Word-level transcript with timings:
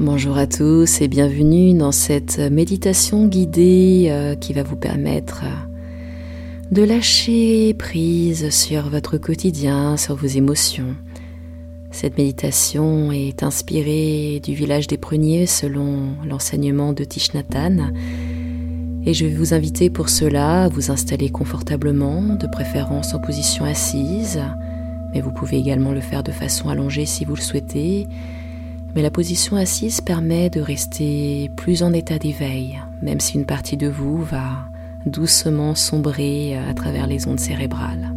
Bonjour 0.00 0.36
à 0.38 0.48
tous 0.48 1.00
et 1.02 1.06
bienvenue 1.06 1.72
dans 1.72 1.92
cette 1.92 2.40
méditation 2.40 3.28
guidée 3.28 4.08
euh, 4.08 4.34
qui 4.34 4.52
va 4.52 4.64
vous 4.64 4.74
permettre 4.74 5.44
euh, 5.44 6.72
de 6.72 6.82
lâcher 6.82 7.74
prise 7.74 8.50
sur 8.50 8.90
votre 8.90 9.18
quotidien, 9.18 9.96
sur 9.96 10.16
vos 10.16 10.26
émotions. 10.26 10.96
Cette 11.92 12.18
méditation 12.18 13.12
est 13.12 13.44
inspirée 13.44 14.40
du 14.42 14.52
village 14.52 14.88
des 14.88 14.98
pruniers 14.98 15.46
selon 15.46 16.16
l'enseignement 16.26 16.92
de 16.92 17.04
Tishnatan 17.04 17.92
et 19.06 19.14
je 19.14 19.26
vais 19.26 19.34
vous 19.34 19.54
inviter 19.54 19.90
pour 19.90 20.08
cela 20.08 20.64
à 20.64 20.68
vous 20.68 20.90
installer 20.90 21.30
confortablement, 21.30 22.34
de 22.34 22.48
préférence 22.48 23.14
en 23.14 23.20
position 23.20 23.64
assise, 23.64 24.40
mais 25.12 25.20
vous 25.20 25.30
pouvez 25.30 25.58
également 25.58 25.92
le 25.92 26.00
faire 26.00 26.24
de 26.24 26.32
façon 26.32 26.68
allongée 26.68 27.06
si 27.06 27.24
vous 27.24 27.36
le 27.36 27.40
souhaitez 27.40 28.08
mais 28.94 29.02
la 29.02 29.10
position 29.10 29.56
assise 29.56 30.00
permet 30.00 30.50
de 30.50 30.60
rester 30.60 31.50
plus 31.56 31.82
en 31.82 31.92
état 31.92 32.18
d'éveil, 32.18 32.80
même 33.02 33.20
si 33.20 33.36
une 33.36 33.46
partie 33.46 33.76
de 33.76 33.88
vous 33.88 34.22
va 34.22 34.68
doucement 35.04 35.74
sombrer 35.74 36.56
à 36.56 36.72
travers 36.74 37.06
les 37.06 37.26
ondes 37.26 37.40
cérébrales. 37.40 38.14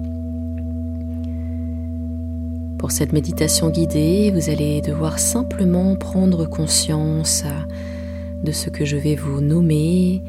Pour 2.78 2.92
cette 2.92 3.12
méditation 3.12 3.70
guidée, 3.70 4.32
vous 4.32 4.50
allez 4.50 4.82
devoir 4.82 5.18
simplement 5.18 5.96
prendre 5.96 6.46
conscience 6.46 7.44
de 8.44 8.52
ce 8.52 8.70
que 8.70 8.86
je 8.86 8.98
vais 8.98 9.16
vous 9.16 9.42
nommer 9.42 10.22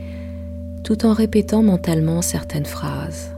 tout 0.82 1.04
en 1.04 1.12
répétant 1.12 1.62
mentalement 1.62 2.23
certaines 2.23 2.65
phrases. 2.65 3.30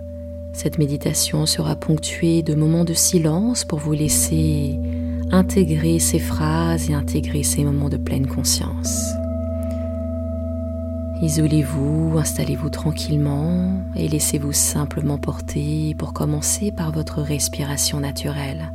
Cette 0.52 0.78
méditation 0.78 1.46
sera 1.46 1.74
ponctuée 1.74 2.42
de 2.42 2.54
moments 2.54 2.84
de 2.84 2.94
silence 2.94 3.64
pour 3.64 3.80
vous 3.80 3.92
laisser 3.92 4.78
intégrer 5.32 5.98
ces 5.98 6.18
phrases 6.18 6.90
et 6.90 6.94
intégrer 6.94 7.42
ces 7.42 7.64
moments 7.64 7.88
de 7.88 7.96
pleine 7.96 8.26
conscience. 8.26 9.14
Isolez-vous, 11.22 12.16
installez-vous 12.16 12.70
tranquillement 12.70 13.72
et 13.94 14.08
laissez-vous 14.08 14.52
simplement 14.52 15.18
porter 15.18 15.94
pour 15.98 16.14
commencer 16.14 16.72
par 16.72 16.92
votre 16.92 17.20
respiration 17.20 18.00
naturelle. 18.00 18.72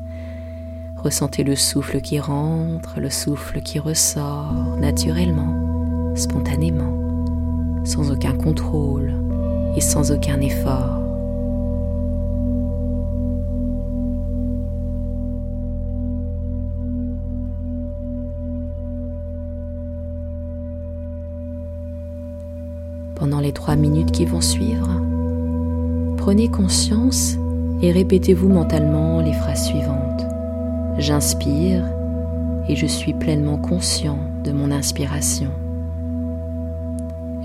Ressentez 0.95 1.43
le 1.43 1.55
souffle 1.55 2.01
qui 2.01 2.19
rentre, 2.19 2.99
le 2.99 3.09
souffle 3.09 3.61
qui 3.61 3.79
ressort 3.79 4.77
naturellement, 4.79 6.15
spontanément, 6.15 6.93
sans 7.83 8.11
aucun 8.11 8.33
contrôle 8.33 9.13
et 9.75 9.81
sans 9.81 10.11
aucun 10.11 10.39
effort. 10.39 11.04
Pendant 23.15 23.39
les 23.39 23.53
trois 23.53 23.75
minutes 23.75 24.11
qui 24.11 24.25
vont 24.25 24.41
suivre, 24.41 24.89
prenez 26.17 26.49
conscience 26.49 27.37
et 27.81 27.91
répétez-vous 27.91 28.49
mentalement 28.49 29.21
les 29.21 29.33
phrases 29.33 29.67
suivantes. 29.67 30.25
J'inspire 30.97 31.83
et 32.67 32.75
je 32.75 32.85
suis 32.85 33.13
pleinement 33.13 33.57
conscient 33.57 34.19
de 34.43 34.51
mon 34.51 34.71
inspiration. 34.71 35.49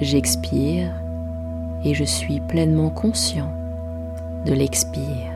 J'expire 0.00 0.88
et 1.84 1.94
je 1.94 2.04
suis 2.04 2.40
pleinement 2.40 2.90
conscient 2.90 3.52
de 4.46 4.52
l'expire. 4.52 5.30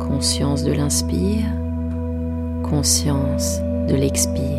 Conscience 0.00 0.64
de 0.64 0.72
l'inspire, 0.72 1.46
conscience 2.62 3.60
de 3.88 3.94
l'expire. 3.94 4.51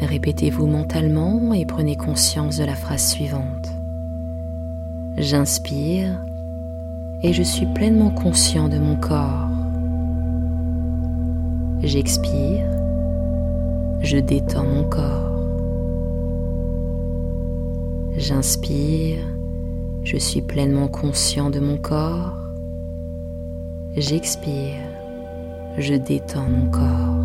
répétez-vous 0.00 0.66
mentalement 0.66 1.52
et 1.52 1.66
prenez 1.66 1.96
conscience 1.96 2.56
de 2.56 2.64
la 2.64 2.74
phrase 2.74 3.06
suivante. 3.06 3.70
J'inspire 5.18 6.18
et 7.22 7.34
je 7.34 7.42
suis 7.42 7.66
pleinement 7.66 8.10
conscient 8.10 8.68
de 8.70 8.78
mon 8.78 8.96
corps. 8.96 9.48
J'expire, 11.82 12.66
je 14.00 14.16
détends 14.18 14.66
mon 14.66 14.84
corps. 14.84 15.30
J'inspire, 18.16 19.18
je 20.04 20.16
suis 20.16 20.40
pleinement 20.40 20.88
conscient 20.88 21.50
de 21.50 21.60
mon 21.60 21.76
corps. 21.76 22.34
J'expire, 23.94 24.80
je 25.76 25.94
détends 25.94 26.48
mon 26.48 26.70
corps. 26.70 27.21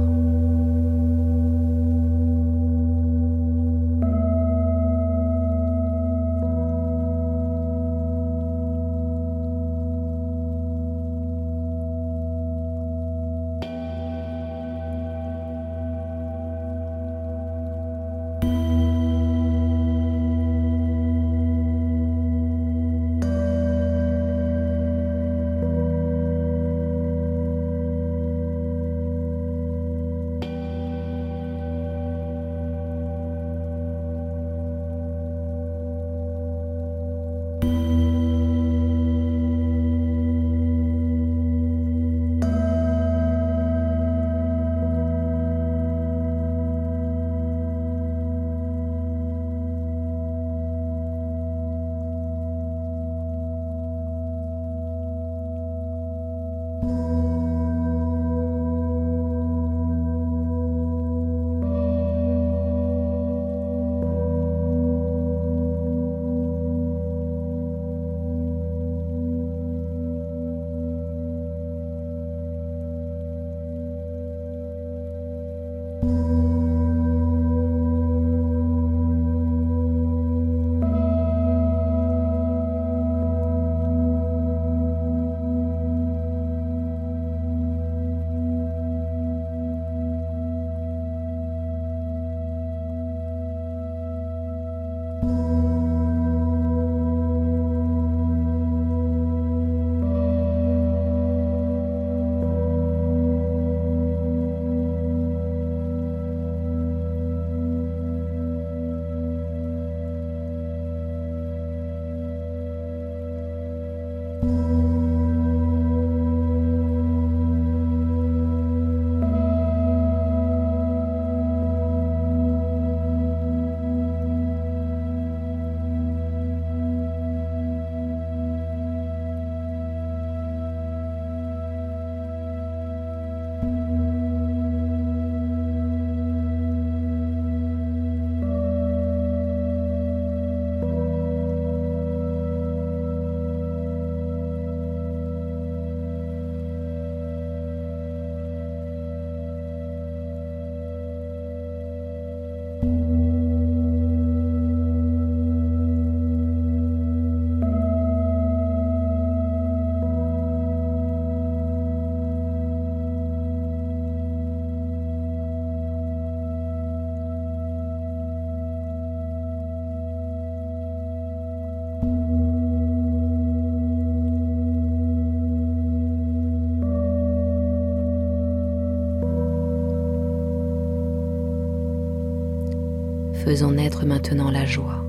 Faisons 183.47 183.71
naître 183.71 184.05
maintenant 184.05 184.51
la 184.51 184.65
joie. 184.65 185.05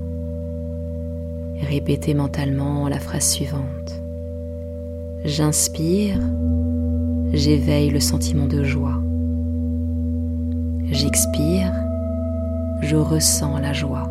Répétez 1.59 2.13
mentalement 2.13 2.87
la 2.87 2.97
phrase 2.97 3.27
suivante. 3.27 4.01
J'inspire, 5.25 6.21
j'éveille 7.33 7.89
le 7.89 7.99
sentiment 7.99 8.47
de 8.47 8.63
joie. 8.63 8.95
J'expire, 10.89 11.73
je 12.81 12.95
ressens 12.95 13.59
la 13.59 13.73
joie. 13.73 14.09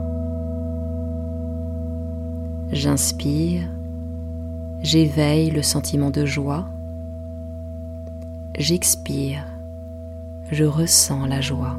J'inspire, 2.71 3.63
j'éveille 4.83 5.51
le 5.51 5.63
sentiment 5.63 6.11
de 6.11 6.27
joie. 6.27 6.67
J'expire, 8.59 9.47
je 10.51 10.65
ressens 10.65 11.25
la 11.25 11.41
joie. 11.41 11.79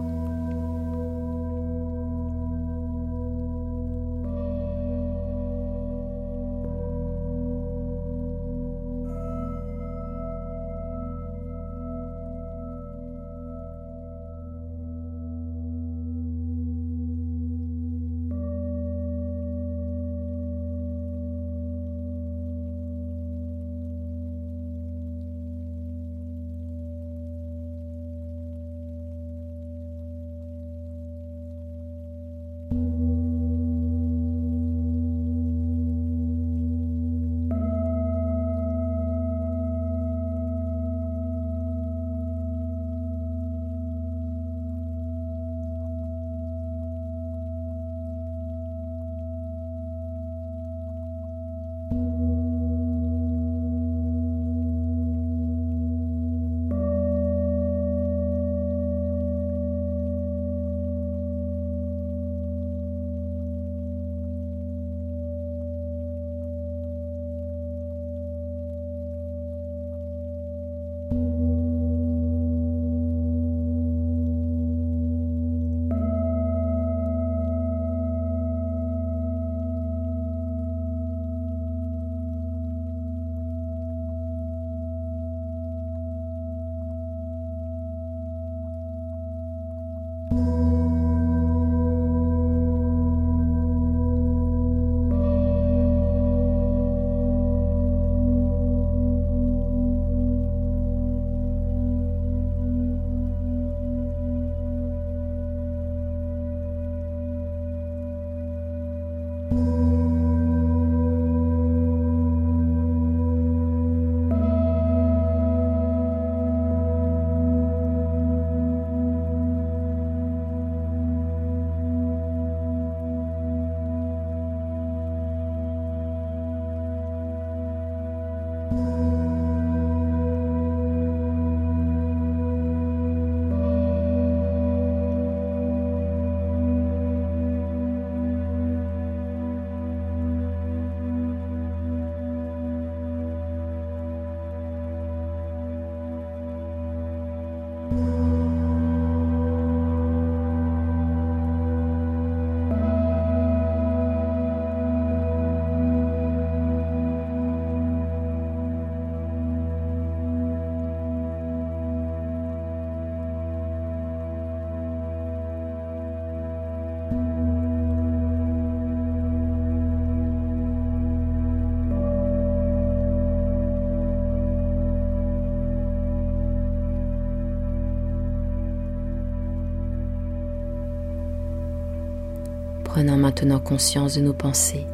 Prenons 182.99 183.15
maintenant 183.15 183.61
conscience 183.61 184.15
de 184.15 184.21
nos 184.21 184.33
pensées. 184.33 184.85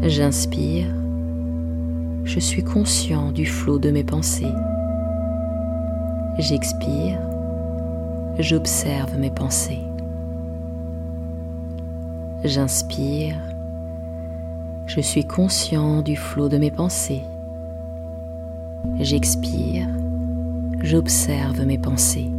J'inspire, 0.00 0.86
je 2.24 2.40
suis 2.40 2.64
conscient 2.64 3.32
du 3.32 3.44
flot 3.44 3.78
de 3.78 3.90
mes 3.90 4.02
pensées. 4.02 4.54
J'expire, 6.38 7.18
j'observe 8.38 9.14
mes 9.18 9.30
pensées. 9.30 9.82
J'inspire, 12.44 13.36
je 14.86 15.02
suis 15.02 15.26
conscient 15.26 16.00
du 16.00 16.16
flot 16.16 16.48
de 16.48 16.56
mes 16.56 16.70
pensées. 16.70 17.24
J'expire, 19.00 19.86
j'observe 20.82 21.66
mes 21.66 21.76
pensées. 21.76 22.30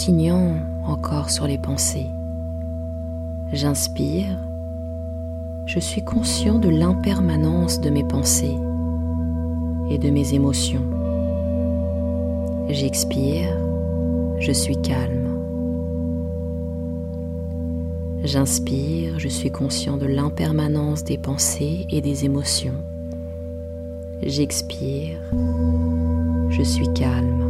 Continuons 0.00 0.56
encore 0.86 1.28
sur 1.28 1.46
les 1.46 1.58
pensées. 1.58 2.06
J'inspire, 3.52 4.34
je 5.66 5.78
suis 5.78 6.02
conscient 6.02 6.58
de 6.58 6.70
l'impermanence 6.70 7.82
de 7.82 7.90
mes 7.90 8.04
pensées 8.04 8.56
et 9.90 9.98
de 9.98 10.08
mes 10.08 10.32
émotions. 10.32 10.86
J'expire, 12.70 13.54
je 14.38 14.52
suis 14.52 14.80
calme. 14.80 15.36
J'inspire, 18.24 19.18
je 19.18 19.28
suis 19.28 19.50
conscient 19.50 19.98
de 19.98 20.06
l'impermanence 20.06 21.04
des 21.04 21.18
pensées 21.18 21.86
et 21.90 22.00
des 22.00 22.24
émotions. 22.24 22.80
J'expire, 24.22 25.20
je 26.48 26.62
suis 26.62 26.90
calme. 26.94 27.49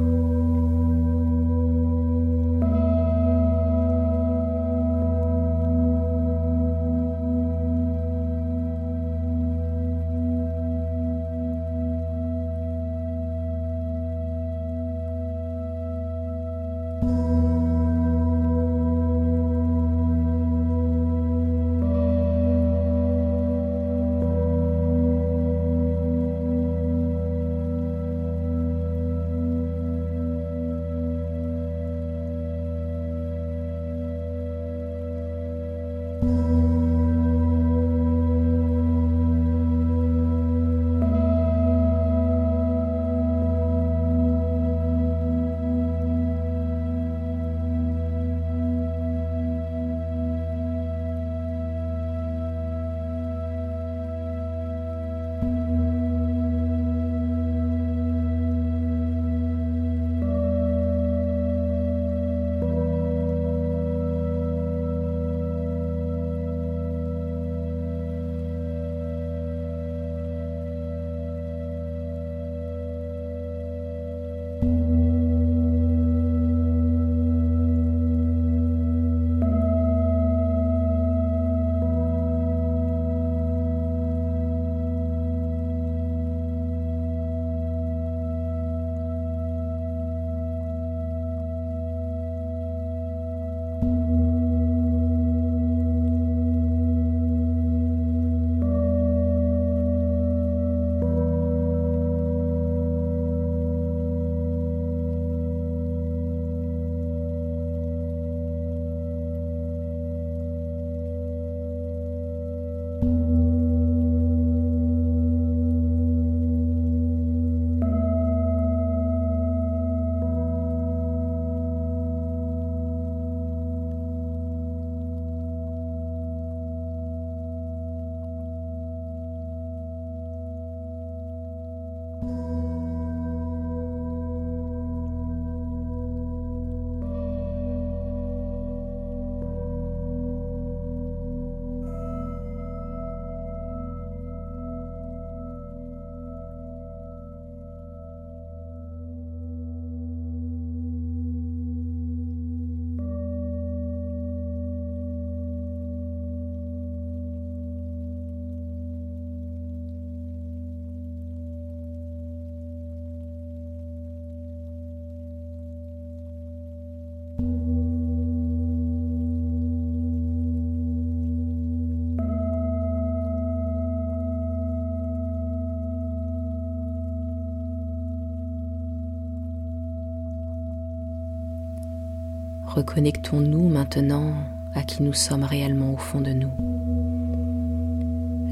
Reconnectons-nous 182.80 183.68
maintenant 183.68 184.32
à 184.74 184.82
qui 184.82 185.02
nous 185.02 185.12
sommes 185.12 185.44
réellement 185.44 185.92
au 185.92 185.98
fond 185.98 186.22
de 186.22 186.30
nous. 186.30 186.50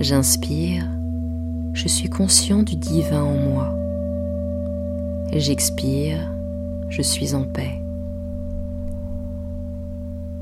J'inspire, 0.01 0.85
je 1.73 1.88
suis 1.88 2.11
conscient 2.11 2.62
du 2.62 2.77
divin 2.77 3.23
en 3.23 3.38
moi. 3.38 3.75
J'expire, 5.33 6.31
je 6.91 7.01
suis 7.01 7.35
en 7.35 7.45
paix. 7.45 7.81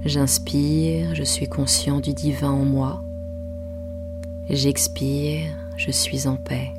J'inspire, 0.04 1.14
je 1.14 1.22
suis 1.22 1.46
conscient 1.46 2.00
du 2.00 2.12
divin 2.12 2.50
en 2.50 2.64
moi. 2.64 3.04
J'expire, 4.50 5.46
je 5.76 5.92
suis 5.92 6.26
en 6.26 6.34
paix. 6.34 6.72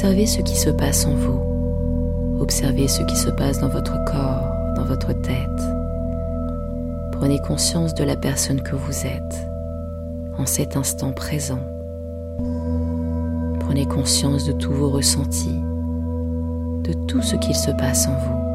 Observez 0.00 0.24
ce 0.24 0.40
qui 0.40 0.56
se 0.56 0.70
passe 0.70 1.04
en 1.04 1.14
vous. 1.14 2.38
Observez 2.40 2.88
ce 2.88 3.02
qui 3.02 3.16
se 3.16 3.28
passe 3.28 3.60
dans 3.60 3.68
votre 3.68 4.02
corps, 4.06 4.50
dans 4.74 4.86
votre 4.86 5.12
tête. 5.12 5.62
Prenez 7.12 7.38
conscience 7.40 7.92
de 7.92 8.04
la 8.04 8.16
personne 8.16 8.62
que 8.62 8.74
vous 8.74 9.04
êtes 9.04 9.46
en 10.38 10.46
cet 10.46 10.78
instant 10.78 11.12
présent. 11.12 11.60
Prenez 13.60 13.84
conscience 13.84 14.46
de 14.46 14.52
tous 14.52 14.72
vos 14.72 14.88
ressentis, 14.88 15.60
de 16.82 16.94
tout 17.06 17.20
ce 17.20 17.36
qu'il 17.36 17.54
se 17.54 17.70
passe 17.72 18.08
en 18.08 18.14
vous. 18.14 18.49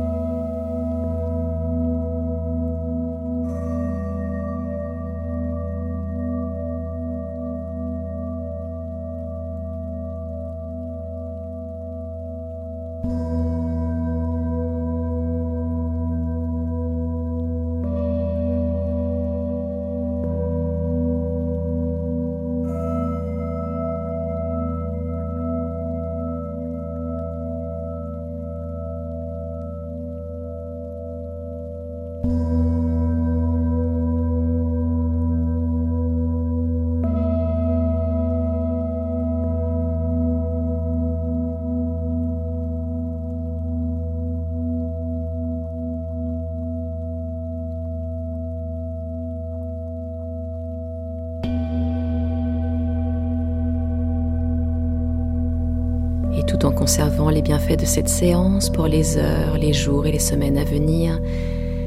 Conservant 56.85 57.31
les 57.31 57.41
bienfaits 57.41 57.79
de 57.79 57.85
cette 57.85 58.07
séance 58.07 58.69
pour 58.69 58.85
les 58.85 59.17
heures, 59.17 59.57
les 59.57 59.73
jours 59.73 60.05
et 60.05 60.11
les 60.11 60.19
semaines 60.19 60.55
à 60.55 60.63
venir, 60.63 61.19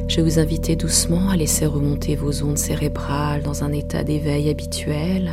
je 0.08 0.20
vous 0.20 0.40
invite 0.40 0.76
doucement 0.76 1.28
à 1.30 1.36
laisser 1.36 1.66
remonter 1.66 2.16
vos 2.16 2.42
ondes 2.42 2.58
cérébrales 2.58 3.44
dans 3.44 3.62
un 3.62 3.70
état 3.70 4.02
d'éveil 4.02 4.50
habituel. 4.50 5.30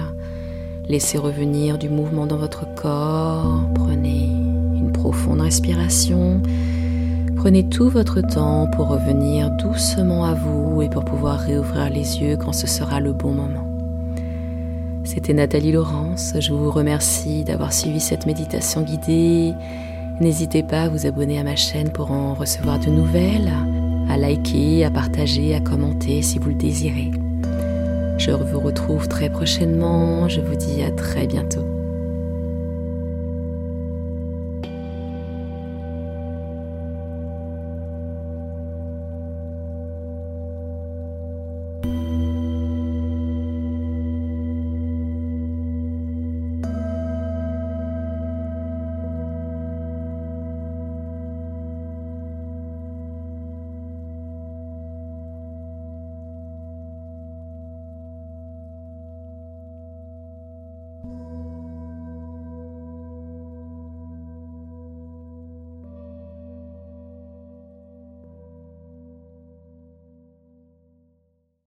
Laissez 0.88 1.18
revenir 1.18 1.80
du 1.80 1.90
mouvement 1.90 2.28
dans 2.28 2.38
votre 2.38 2.76
corps. 2.76 3.60
Prenez 3.74 4.26
une 4.76 4.92
profonde 4.92 5.42
respiration. 5.42 6.44
Prenez 7.36 7.68
tout 7.68 7.90
votre 7.90 8.22
temps 8.22 8.68
pour 8.68 8.90
revenir 8.90 9.50
doucement 9.50 10.26
à 10.26 10.36
vous 10.36 10.84
et 10.84 10.90
pour 10.90 11.06
pouvoir 11.06 11.40
réouvrir 11.40 11.90
les 11.90 12.22
yeux 12.22 12.38
quand 12.38 12.54
ce 12.54 12.68
sera 12.68 13.00
le 13.00 13.14
bon 13.14 13.32
moment. 13.32 13.75
C'était 15.06 15.34
Nathalie 15.34 15.72
Laurence. 15.72 16.34
Je 16.40 16.52
vous 16.52 16.72
remercie 16.72 17.44
d'avoir 17.44 17.72
suivi 17.72 18.00
cette 18.00 18.26
méditation 18.26 18.82
guidée. 18.82 19.54
N'hésitez 20.20 20.64
pas 20.64 20.84
à 20.84 20.90
vous 20.90 21.06
abonner 21.06 21.40
à 21.40 21.44
ma 21.44 21.56
chaîne 21.56 21.92
pour 21.92 22.12
en 22.12 22.34
recevoir 22.34 22.80
de 22.80 22.90
nouvelles, 22.90 23.54
à 24.10 24.18
liker, 24.18 24.84
à 24.84 24.90
partager, 24.90 25.54
à 25.54 25.60
commenter 25.60 26.24
si 26.24 26.40
vous 26.40 26.50
le 26.50 26.56
désirez. 26.56 27.12
Je 28.18 28.32
vous 28.32 28.60
retrouve 28.60 29.08
très 29.08 29.30
prochainement. 29.30 30.28
Je 30.28 30.42
vous 30.42 30.56
dis 30.56 30.82
à 30.82 30.90
très 30.90 31.28
bientôt. 31.28 31.75